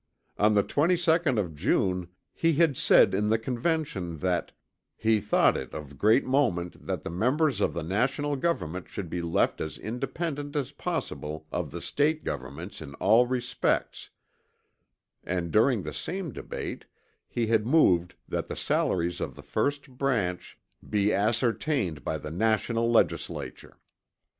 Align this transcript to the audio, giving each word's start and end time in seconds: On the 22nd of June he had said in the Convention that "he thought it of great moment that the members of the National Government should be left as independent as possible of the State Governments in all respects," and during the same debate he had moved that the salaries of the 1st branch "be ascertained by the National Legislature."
On 0.39 0.55
the 0.55 0.63
22nd 0.63 1.37
of 1.37 1.53
June 1.53 2.07
he 2.33 2.53
had 2.53 2.75
said 2.75 3.13
in 3.13 3.29
the 3.29 3.37
Convention 3.37 4.17
that 4.17 4.51
"he 4.97 5.19
thought 5.19 5.55
it 5.55 5.75
of 5.75 5.99
great 5.99 6.25
moment 6.25 6.87
that 6.87 7.03
the 7.03 7.11
members 7.11 7.61
of 7.61 7.75
the 7.75 7.83
National 7.83 8.35
Government 8.35 8.89
should 8.89 9.11
be 9.11 9.21
left 9.21 9.61
as 9.61 9.77
independent 9.77 10.55
as 10.55 10.71
possible 10.71 11.45
of 11.51 11.69
the 11.69 11.83
State 11.83 12.23
Governments 12.23 12.81
in 12.81 12.95
all 12.95 13.27
respects," 13.27 14.09
and 15.23 15.51
during 15.51 15.83
the 15.83 15.93
same 15.93 16.31
debate 16.31 16.85
he 17.27 17.45
had 17.45 17.67
moved 17.67 18.15
that 18.27 18.47
the 18.47 18.57
salaries 18.57 19.21
of 19.21 19.35
the 19.35 19.43
1st 19.43 19.99
branch 19.99 20.57
"be 20.89 21.13
ascertained 21.13 22.03
by 22.03 22.17
the 22.17 22.31
National 22.31 22.89
Legislature." 22.89 23.77